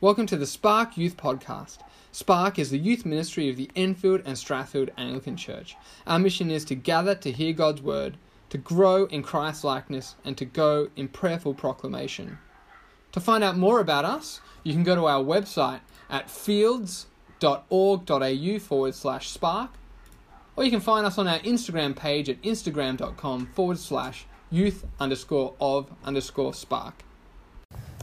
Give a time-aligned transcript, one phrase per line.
[0.00, 1.78] Welcome to the Spark Youth Podcast.
[2.12, 5.76] Spark is the youth ministry of the Enfield and Strathfield Anglican Church.
[6.06, 8.16] Our mission is to gather to hear God's word,
[8.50, 12.38] to grow in Christ's likeness, and to go in prayerful proclamation.
[13.10, 18.94] To find out more about us, you can go to our website at fields.org.au forward
[18.94, 19.70] slash spark,
[20.60, 25.54] or you can find us on our Instagram page at instagram.com forward slash youth underscore
[25.58, 27.02] of underscore spark.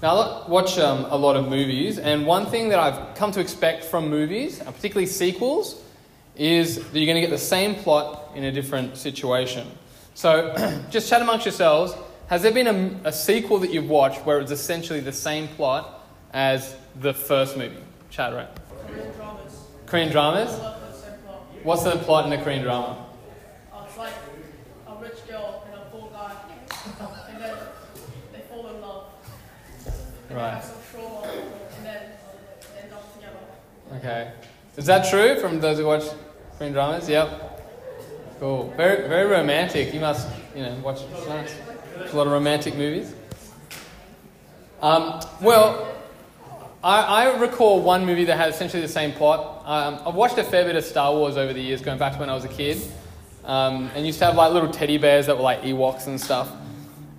[0.02, 3.40] Now, I watch um, a lot of movies, and one thing that I've come to
[3.40, 5.84] expect from movies, particularly sequels,
[6.36, 9.67] is that you're going to get the same plot in a different situation.
[10.16, 10.52] So,
[10.89, 11.94] just chat amongst yourselves.
[12.26, 16.08] Has there been a, a, sequel that you've watched where it's essentially the same plot
[16.34, 17.78] as the first movie?
[18.09, 18.50] Chat, right?
[18.88, 19.64] Korean dramas.
[19.86, 20.87] Korean dramas?
[21.63, 23.05] What's the plot in a Korean drama?
[23.73, 24.13] Uh, it's like
[24.88, 26.33] a rich girl and a poor guy,
[27.30, 27.55] and then
[28.31, 29.05] they fall in love.
[30.30, 30.49] And Right.
[30.49, 32.02] They have some trauma, and then
[32.75, 33.38] they end up together.
[33.97, 34.31] Okay.
[34.77, 36.03] Is that true from those who watch
[36.58, 37.09] Korean dramas?
[37.09, 37.53] Yep.
[38.39, 38.73] Cool.
[38.77, 39.94] Very, very romantic.
[39.94, 41.55] You must, you know, watch nice.
[42.11, 43.14] a lot of romantic movies.
[44.81, 45.97] Um, well,
[46.88, 49.61] I, I recall one movie that had essentially the same plot.
[49.66, 52.17] Um, I've watched a fair bit of Star Wars over the years, going back to
[52.19, 52.81] when I was a kid,
[53.43, 56.49] um, and used to have like little teddy bears that were like Ewoks and stuff.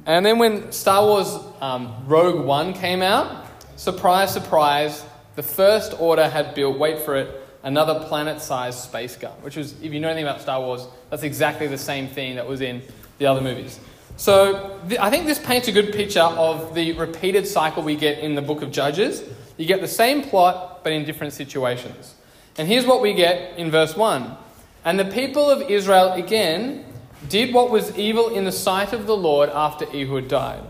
[0.06, 3.44] And then when Star Wars um, Rogue One came out,
[3.77, 5.05] surprise, surprise,
[5.36, 7.28] the First Order had built, wait for it,
[7.62, 11.24] another planet sized space gun, which was, if you know anything about Star Wars, that's
[11.24, 12.80] exactly the same thing that was in
[13.19, 13.78] the other movies.
[14.16, 18.20] So th- I think this paints a good picture of the repeated cycle we get
[18.20, 19.22] in the book of Judges.
[19.59, 22.14] You get the same plot, but in different situations.
[22.56, 24.37] And here's what we get in verse 1
[24.84, 26.84] And the people of Israel again
[27.28, 30.62] did what was evil in the sight of the Lord after Ehud died.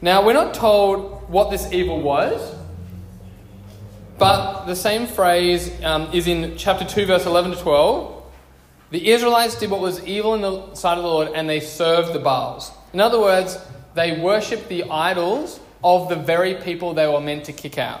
[0.00, 2.54] Now, we're not told what this evil was,
[4.16, 8.24] but the same phrase um, is in chapter 2, verse 11 to 12.
[8.90, 12.14] The Israelites did what was evil in the sight of the Lord, and they served
[12.14, 12.70] the Baals.
[12.94, 13.58] In other words,
[13.94, 18.00] they worshipped the idols of the very people they were meant to kick out.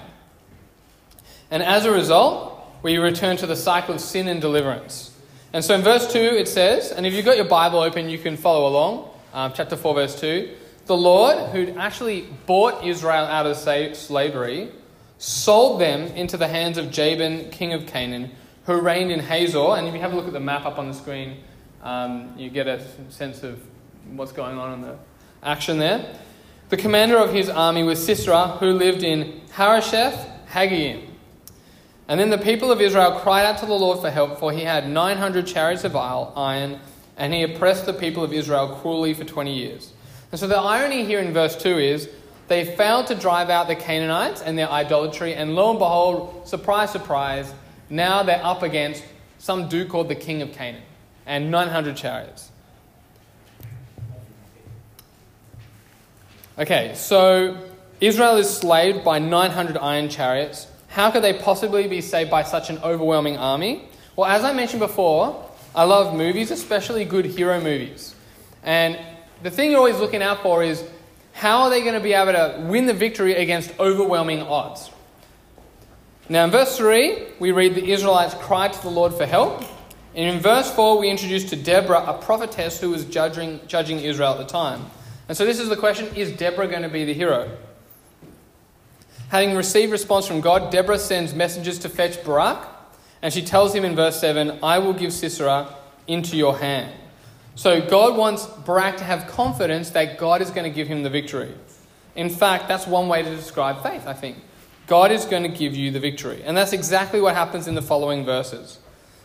[1.50, 5.14] And as a result, we return to the cycle of sin and deliverance.
[5.52, 8.18] And so in verse 2 it says, and if you've got your Bible open, you
[8.18, 10.54] can follow along, um, chapter 4, verse 2.
[10.86, 14.70] The Lord, who'd actually bought Israel out of slavery,
[15.18, 18.30] sold them into the hands of Jabin, king of Canaan,
[18.64, 19.76] who reigned in Hazor.
[19.76, 21.38] And if you have a look at the map up on the screen,
[21.82, 23.60] um, you get a sense of
[24.12, 24.96] what's going on in the
[25.42, 26.14] action there.
[26.68, 31.08] The commander of his army was Sisera, who lived in Harosheth Haggoyim.
[32.08, 34.64] And then the people of Israel cried out to the Lord for help, for he
[34.64, 36.78] had 900 chariots of iron,
[37.16, 39.92] and he oppressed the people of Israel cruelly for 20 years.
[40.30, 42.10] And so the irony here in verse 2 is
[42.48, 46.90] they failed to drive out the Canaanites and their idolatry, and lo and behold, surprise,
[46.90, 47.52] surprise,
[47.88, 49.02] now they're up against
[49.38, 50.82] some dude called the king of Canaan
[51.24, 52.47] and 900 chariots.
[56.58, 57.56] Okay, so
[58.00, 60.66] Israel is slaved by 900 iron chariots.
[60.88, 63.88] How could they possibly be saved by such an overwhelming army?
[64.16, 68.12] Well, as I mentioned before, I love movies, especially good hero movies.
[68.64, 68.98] And
[69.44, 70.82] the thing you're always looking out for is
[71.32, 74.90] how are they going to be able to win the victory against overwhelming odds?
[76.28, 79.62] Now, in verse 3, we read the Israelites cried to the Lord for help.
[80.12, 84.32] And in verse 4, we introduce to Deborah, a prophetess who was judging, judging Israel
[84.32, 84.86] at the time.
[85.28, 87.56] And so, this is the question is Deborah going to be the hero?
[89.28, 92.66] Having received response from God, Deborah sends messengers to fetch Barak,
[93.20, 95.74] and she tells him in verse 7, I will give Sisera
[96.06, 96.94] into your hand.
[97.54, 101.10] So God wants Barak to have confidence that God is going to give him the
[101.10, 101.52] victory.
[102.14, 104.38] In fact, that's one way to describe faith, I think.
[104.86, 106.42] God is going to give you the victory.
[106.44, 108.78] And that's exactly what happens in the following verses.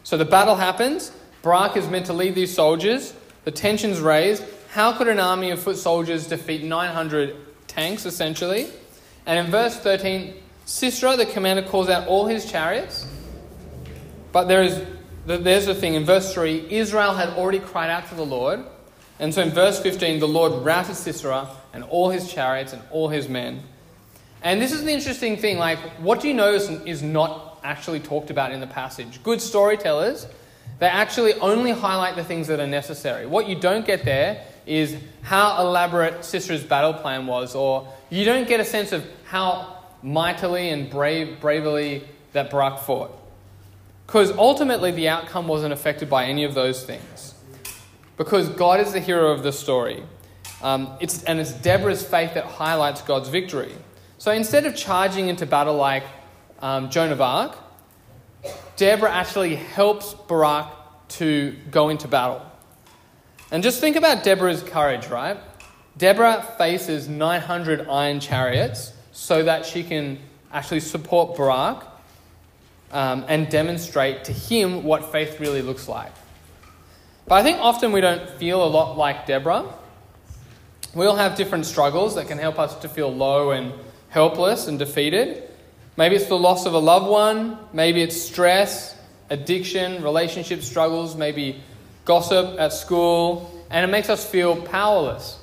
[0.04, 1.12] So the battle happens.
[1.42, 3.14] Barak is meant to lead these soldiers.
[3.46, 4.44] The tension's raised.
[4.74, 7.36] How could an army of foot soldiers defeat 900
[7.68, 8.72] tanks, essentially?
[9.28, 10.34] And in verse 13,
[10.66, 13.06] Sisera, the commander, calls out all his chariots.
[14.32, 14.82] But there is,
[15.28, 15.94] there's the thing.
[15.94, 18.62] In verse 3, Israel had already cried out to the Lord.
[19.20, 23.10] And so in verse 15, the Lord routed Sisera and all his chariots and all
[23.10, 23.62] his men.
[24.42, 25.60] And this is the interesting thing.
[25.60, 29.22] Like, what do you notice is not actually talked about in the passage?
[29.22, 30.26] Good storytellers,
[30.80, 33.28] they actually only highlight the things that are necessary.
[33.28, 38.48] What you don't get there is how elaborate Sisera's battle plan was, or you don't
[38.48, 43.18] get a sense of how mightily and brave, bravely that Barak fought.
[44.06, 47.34] Because ultimately, the outcome wasn't affected by any of those things.
[48.18, 50.04] Because God is the hero of the story.
[50.62, 53.74] Um, it's, and it's Deborah's faith that highlights God's victory.
[54.18, 56.04] So instead of charging into battle like
[56.62, 57.58] um, Joan of Arc,
[58.76, 60.68] Deborah actually helps Barak
[61.10, 62.42] to go into battle.
[63.54, 65.38] And just think about Deborah's courage, right?
[65.96, 70.18] Deborah faces 900 iron chariots so that she can
[70.52, 71.86] actually support Barak
[72.92, 76.12] um, and demonstrate to him what faith really looks like.
[77.28, 79.66] But I think often we don't feel a lot like Deborah.
[80.96, 83.72] We all have different struggles that can help us to feel low and
[84.10, 85.48] helpless and defeated.
[85.96, 88.98] Maybe it's the loss of a loved one, maybe it's stress,
[89.30, 91.62] addiction, relationship struggles, maybe
[92.06, 95.40] gossip at school, and it makes us feel powerless.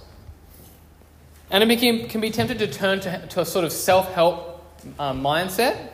[1.50, 4.64] And it can, can be tempted to turn to, to a sort of self help
[4.98, 5.90] uh, mindset.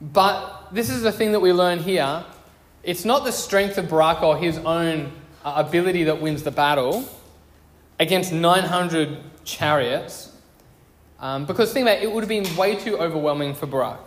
[0.00, 2.24] But this is the thing that we learn here.
[2.82, 5.12] It's not the strength of Barak or his own
[5.44, 7.08] uh, ability that wins the battle
[7.98, 10.32] against 900 chariots.
[11.20, 13.98] Um, because think about it, it would have been way too overwhelming for Barak.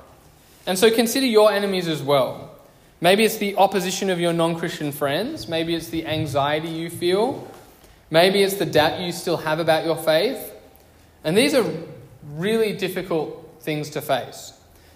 [0.66, 2.51] And so consider your enemies as well.
[3.02, 5.48] Maybe it's the opposition of your non Christian friends.
[5.48, 7.48] Maybe it's the anxiety you feel.
[8.12, 10.54] Maybe it's the doubt you still have about your faith.
[11.24, 11.66] And these are
[12.36, 14.54] really difficult things to face.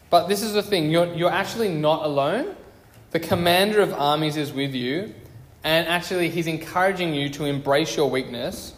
[0.09, 2.55] But this is the thing you're, you're actually not alone.
[3.11, 5.13] The commander of armies is with you,
[5.63, 8.73] and actually, he's encouraging you to embrace your weakness.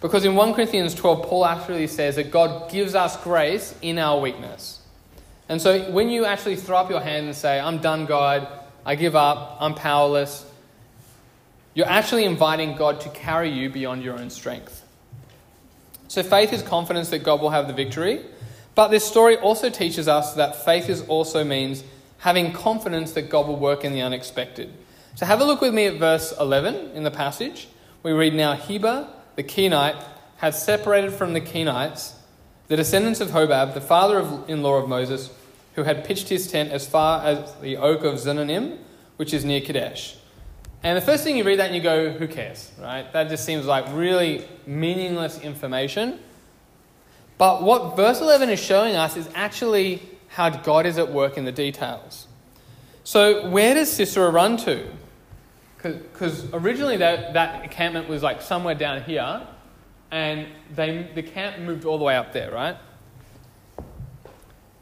[0.00, 4.18] Because in 1 Corinthians 12, Paul actually says that God gives us grace in our
[4.18, 4.77] weakness.
[5.48, 8.46] And so when you actually throw up your hand and say, I'm done, God,
[8.84, 10.44] I give up, I'm powerless,
[11.74, 14.84] you're actually inviting God to carry you beyond your own strength.
[16.08, 18.24] So faith is confidence that God will have the victory.
[18.74, 21.84] But this story also teaches us that faith is also means
[22.18, 24.72] having confidence that God will work in the unexpected.
[25.14, 27.68] So have a look with me at verse 11 in the passage.
[28.02, 30.02] We read now Heber, the Kenite,
[30.36, 32.14] had separated from the Kenites
[32.68, 35.30] the descendants of Hobab, the father in law of Moses,
[35.74, 38.78] who had pitched his tent as far as the oak of Zaanannim,
[39.16, 40.16] which is near Kadesh.
[40.82, 43.10] And the first thing you read that and you go, who cares, right?
[43.12, 46.20] That just seems like really meaningless information.
[47.36, 51.44] But what verse 11 is showing us is actually how God is at work in
[51.44, 52.26] the details.
[53.02, 54.86] So, where does Sisera run to?
[55.82, 59.46] Because originally that, that encampment was like somewhere down here,
[60.10, 62.76] and they, the camp moved all the way up there, right?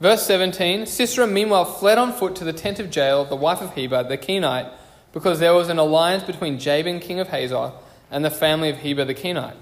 [0.01, 3.75] Verse 17 Sisera meanwhile fled on foot to the tent of Jael, the wife of
[3.75, 4.71] Heber, the Kenite,
[5.13, 7.73] because there was an alliance between Jabin, king of Hazor,
[8.11, 9.57] and the family of Heber the Kenite.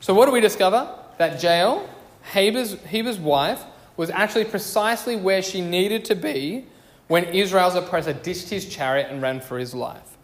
[0.00, 0.88] So, what do we discover?
[1.18, 1.88] That Jael,
[2.22, 3.62] Heber's, Heber's wife,
[3.96, 6.66] was actually precisely where she needed to be
[7.08, 10.16] when Israel's oppressor ditched his chariot and ran for his life,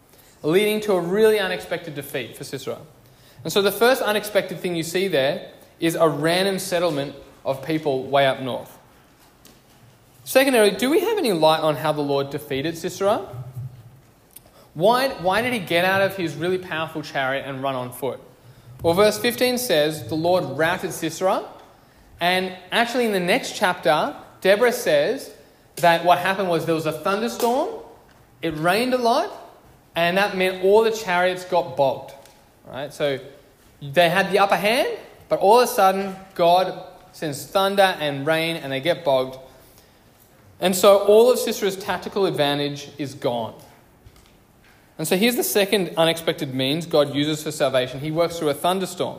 [0.43, 2.79] leading to a really unexpected defeat for Sisera.
[3.45, 5.51] And so, the first unexpected thing you see there
[5.81, 8.79] is a random settlement of people way up north.
[10.25, 13.27] Secondarily, do we have any light on how the Lord defeated Sisera?
[14.75, 18.21] Why, why did he get out of his really powerful chariot and run on foot?
[18.83, 21.45] Well, verse 15 says the Lord routed Sisera.
[22.21, 25.33] And actually, in the next chapter, Deborah says
[25.77, 27.83] that what happened was there was a thunderstorm,
[28.41, 29.31] it rained a lot,
[29.95, 32.13] and that meant all the chariots got bogged.
[32.67, 32.93] Right?
[32.95, 33.19] So
[33.83, 34.89] they had the upper hand,
[35.29, 39.39] but all of a sudden, God sends thunder and rain, and they get bogged.
[40.61, 43.55] And so all of Sisera's tactical advantage is gone.
[44.97, 47.99] And so here's the second unexpected means God uses for salvation.
[47.99, 49.19] He works through a thunderstorm.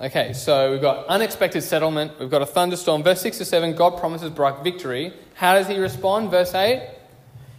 [0.00, 3.02] Okay, so we've got unexpected settlement, we've got a thunderstorm.
[3.02, 5.12] Verse 6 to 7, God promises Barak victory.
[5.34, 6.30] How does he respond?
[6.30, 6.88] Verse 8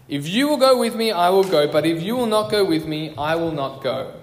[0.07, 2.63] If you will go with me, I will go, but if you will not go
[2.63, 4.13] with me, I will not go.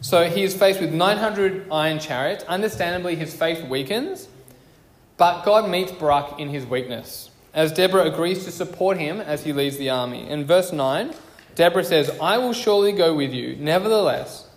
[0.00, 2.44] So he is faced with 900 iron chariots.
[2.44, 4.28] Understandably, his faith weakens.
[5.16, 9.52] But God meets Barak in his weakness, as Deborah agrees to support him as he
[9.52, 10.26] leads the army.
[10.26, 11.12] In verse 9,
[11.54, 13.54] Deborah says, I will surely go with you.
[13.56, 14.48] Nevertheless,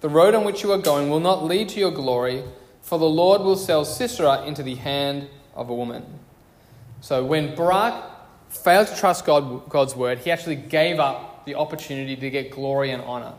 [0.00, 2.44] the road on which you are going will not lead to your glory,
[2.82, 6.04] for the Lord will sell Sisera into the hand of a woman.
[7.00, 8.00] So when Barak
[8.48, 12.92] failed to trust God, God's word, he actually gave up the opportunity to get glory
[12.92, 13.34] and honor.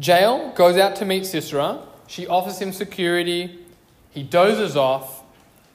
[0.00, 1.80] Jael goes out to meet Sisera.
[2.06, 3.66] She offers him security
[4.16, 5.22] he dozes off,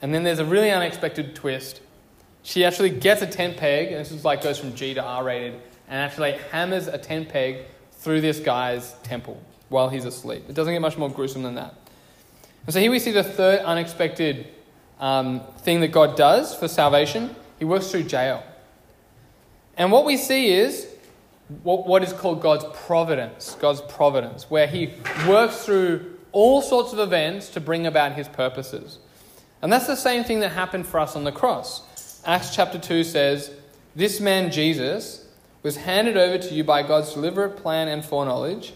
[0.01, 1.79] and then there's a really unexpected twist.
[2.41, 5.23] She actually gets a tent peg, and this is like goes from G to R
[5.23, 5.53] rated,
[5.87, 10.45] and actually hammers a tent peg through this guy's temple while he's asleep.
[10.49, 11.75] It doesn't get much more gruesome than that.
[12.65, 14.47] And so here we see the third unexpected
[14.99, 17.35] um, thing that God does for salvation.
[17.59, 18.43] He works through Jael.
[19.77, 20.90] And what we see is
[21.63, 24.93] what, what is called God's providence, God's providence, where He
[25.27, 28.99] works through all sorts of events to bring about His purposes.
[29.61, 32.21] And that's the same thing that happened for us on the cross.
[32.25, 33.51] Acts chapter 2 says,
[33.95, 35.27] This man Jesus
[35.61, 38.73] was handed over to you by God's deliberate plan and foreknowledge,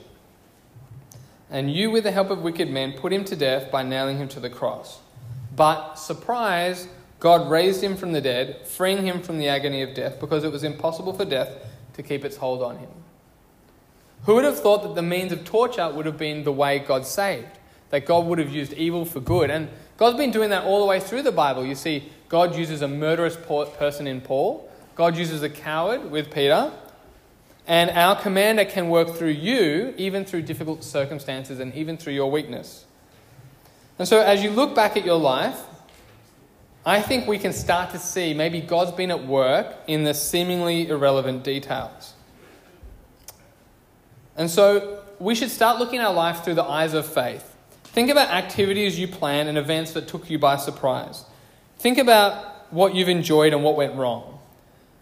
[1.50, 4.28] and you, with the help of wicked men, put him to death by nailing him
[4.30, 5.00] to the cross.
[5.56, 6.88] But, surprise,
[7.20, 10.52] God raised him from the dead, freeing him from the agony of death, because it
[10.52, 11.50] was impossible for death
[11.96, 12.90] to keep its hold on him.
[14.24, 17.06] Who would have thought that the means of torture would have been the way God
[17.06, 17.48] saved?
[17.90, 19.50] That God would have used evil for good?
[19.50, 21.66] And God's been doing that all the way through the Bible.
[21.66, 26.72] You see, God uses a murderous person in Paul, God uses a coward with Peter,
[27.68, 32.30] and our commander can work through you, even through difficult circumstances and even through your
[32.30, 32.86] weakness.
[33.98, 35.60] And so, as you look back at your life,
[36.86, 40.88] I think we can start to see maybe God's been at work in the seemingly
[40.88, 42.14] irrelevant details.
[44.38, 47.56] And so we should start looking at our life through the eyes of faith.
[47.86, 51.26] Think about activities you plan and events that took you by surprise.
[51.80, 54.38] Think about what you've enjoyed and what went wrong.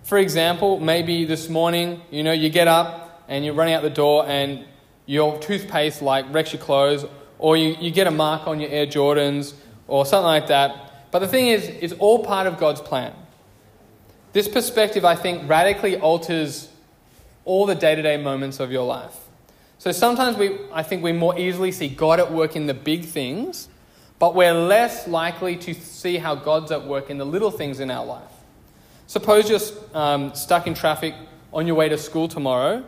[0.04, 3.90] For example, maybe this morning, you know, you get up and you're running out the
[3.90, 4.63] door and
[5.06, 7.06] your toothpaste like wrecks your clothes,
[7.40, 9.54] or you, you get a mark on your Air Jordans,
[9.88, 13.13] or something like that but the thing is, it's all part of God's plan.
[14.32, 16.70] This perspective, I think, radically alters
[17.46, 19.15] all the day to day moments of your life.
[19.77, 23.05] So sometimes we, I think we more easily see God at work in the big
[23.05, 23.70] things,
[24.17, 27.91] but we're less likely to see how God's at work in the little things in
[27.91, 28.32] our life.
[29.05, 29.60] Suppose you're
[29.93, 31.13] um, stuck in traffic
[31.53, 32.84] on your way to school tomorrow,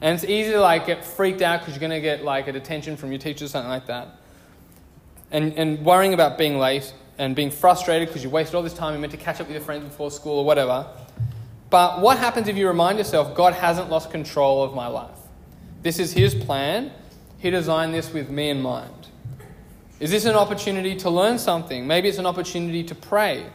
[0.00, 2.52] and it's easy to like get freaked out because you're going to get like a
[2.52, 4.06] detention from your teacher or something like that,
[5.32, 8.94] and, and worrying about being late and being frustrated because you wasted all this time
[8.94, 10.86] you meant to catch up with your friends before school or whatever.
[11.70, 15.18] But what happens if you remind yourself, God hasn't lost control of my life?
[15.82, 16.92] This is His plan.
[17.38, 19.08] He designed this with me in mind.
[19.98, 21.86] Is this an opportunity to learn something?
[21.86, 23.46] Maybe it's an opportunity to pray.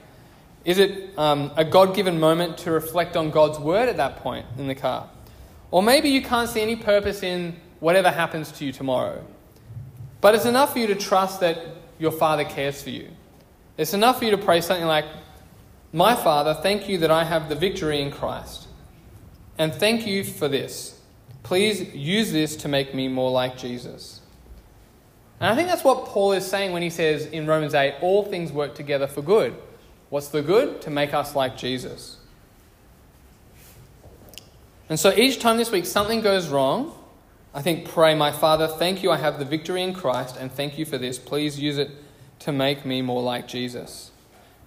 [0.65, 4.45] Is it um, a God given moment to reflect on God's word at that point
[4.57, 5.09] in the car?
[5.71, 9.25] Or maybe you can't see any purpose in whatever happens to you tomorrow.
[10.19, 11.57] But it's enough for you to trust that
[11.97, 13.07] your Father cares for you.
[13.81, 15.05] It's enough for you to pray something like,
[15.91, 18.67] My Father, thank you that I have the victory in Christ.
[19.57, 21.01] And thank you for this.
[21.41, 24.21] Please use this to make me more like Jesus.
[25.39, 28.23] And I think that's what Paul is saying when he says in Romans 8, all
[28.23, 29.55] things work together for good.
[30.11, 30.79] What's the good?
[30.83, 32.17] To make us like Jesus.
[34.89, 36.95] And so each time this week something goes wrong,
[37.51, 40.77] I think, pray, My Father, thank you I have the victory in Christ, and thank
[40.77, 41.17] you for this.
[41.17, 41.89] Please use it
[42.41, 44.11] to make me more like Jesus.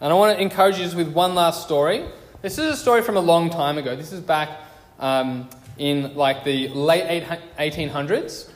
[0.01, 2.05] And I want to encourage you just with one last story.
[2.43, 3.97] This is a story from a long time ago.
[3.97, 4.61] This is back
[4.99, 7.25] um, in like the late
[7.59, 8.51] 1800s.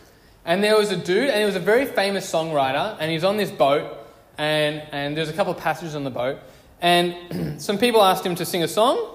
[0.45, 3.37] And there was a dude, and he was a very famous songwriter, and he's on
[3.37, 3.99] this boat,
[4.39, 6.39] and, and there's a couple of passengers on the boat.
[6.81, 9.15] And some people asked him to sing a song,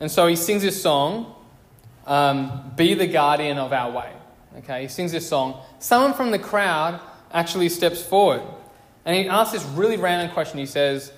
[0.00, 1.34] and so he sings this song,
[2.06, 4.12] um, Be the Guardian of Our Way.
[4.58, 5.62] Okay, he sings this song.
[5.78, 7.00] Someone from the crowd
[7.32, 8.42] actually steps forward
[9.04, 10.58] and he asks this really random question.
[10.58, 11.12] He says,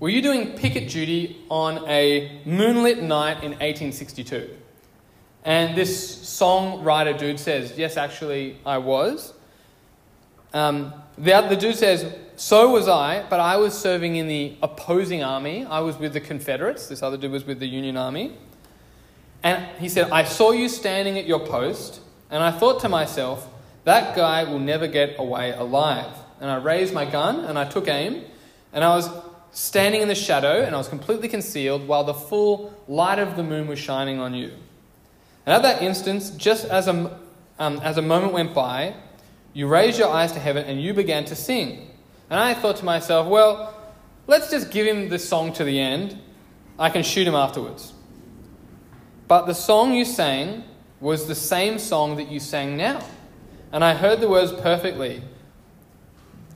[0.00, 4.50] Were you doing picket duty on a moonlit night in 1862?
[5.44, 9.34] And this songwriter dude says, Yes, actually, I was.
[10.54, 15.22] Um, the, the dude says, So was I, but I was serving in the opposing
[15.22, 15.66] army.
[15.66, 16.88] I was with the Confederates.
[16.88, 18.36] This other dude was with the Union Army.
[19.42, 22.00] And he said, I saw you standing at your post,
[22.30, 23.46] and I thought to myself,
[23.84, 27.88] that guy will never get away alive and I raised my gun and I took
[27.88, 28.24] aim,
[28.72, 29.08] and I was
[29.56, 33.42] standing in the shadow and I was completely concealed while the full light of the
[33.42, 34.52] moon was shining on you.
[35.46, 37.18] And at that instance, just as a,
[37.58, 38.94] um, as a moment went by,
[39.54, 41.90] you raised your eyes to heaven and you began to sing.
[42.28, 43.74] And I thought to myself, well,
[44.26, 46.18] let's just give him the song to the end.
[46.78, 47.94] I can shoot him afterwards.
[49.28, 50.64] But the song you sang
[51.00, 53.02] was the same song that you sang now.
[53.72, 55.22] And I heard the words perfectly.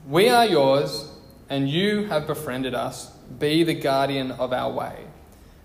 [0.07, 1.11] We are yours,
[1.47, 3.11] and you have befriended us.
[3.37, 5.05] Be the guardian of our way.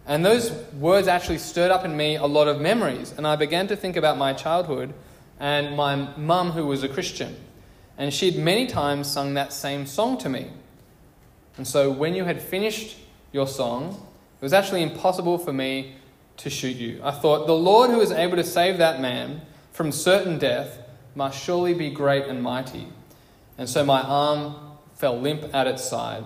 [0.06, 3.14] And those words actually stirred up in me a lot of memories.
[3.16, 4.92] And I began to think about my childhood
[5.40, 7.34] and my mum, who was a Christian.
[7.96, 10.50] And she'd many times sung that same song to me.
[11.56, 12.98] And so when you had finished
[13.32, 14.06] your song,
[14.38, 15.94] it was actually impossible for me
[16.36, 17.00] to shoot you.
[17.02, 19.40] I thought, the Lord who is able to save that man
[19.72, 20.78] from certain death
[21.14, 22.88] must surely be great and mighty
[23.58, 24.54] and so my arm
[24.94, 26.24] fell limp at its side.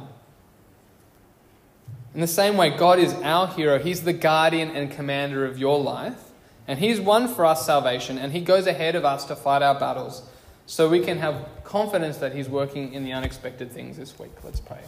[2.14, 3.78] In the same way, God is our hero.
[3.78, 6.30] He's the guardian and commander of your life.
[6.66, 9.78] And He's won for us salvation, and He goes ahead of us to fight our
[9.78, 10.22] battles
[10.66, 14.30] so we can have confidence that He's working in the unexpected things this week.
[14.44, 14.80] Let's pray.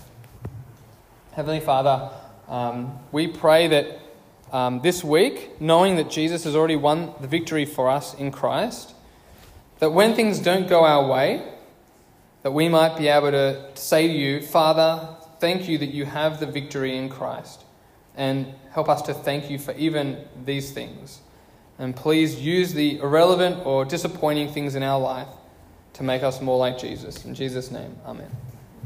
[1.32, 2.10] Heavenly Father,
[2.48, 3.98] um, we pray that
[4.52, 8.94] um, this week, knowing that Jesus has already won the victory for us in Christ,
[9.78, 11.51] that when things don't go our way,
[12.42, 15.08] that we might be able to say to you, Father,
[15.38, 17.64] thank you that you have the victory in Christ.
[18.16, 21.20] And help us to thank you for even these things.
[21.78, 25.28] And please use the irrelevant or disappointing things in our life
[25.94, 27.24] to make us more like Jesus.
[27.24, 28.30] In Jesus' name, Amen.